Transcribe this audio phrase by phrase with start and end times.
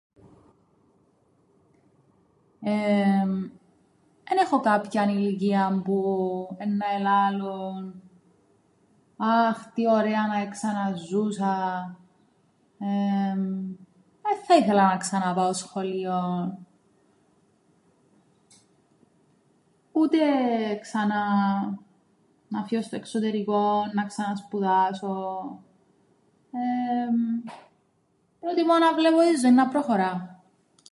[2.63, 3.43] Εμ
[4.33, 6.01] εν έχω κάποιαν ηλικίαν που
[6.57, 8.01] εννά ελάλουν
[9.17, 11.55] αχ τι ωραία να εξαναζούσα
[12.79, 13.53] εεεμ
[14.33, 16.21] εν θα ήθελα να ξαναπάω σχολείο,
[19.91, 20.17] ούτε
[20.81, 21.25] ξανά
[22.47, 25.17] να φύω στο εξωτερικόν να ξανασπουδάσω
[26.51, 27.41] εεεμ
[28.39, 30.39] προτιμώ να βλέπω την ζωήν να προχωρά